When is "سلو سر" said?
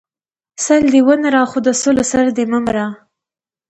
1.81-2.25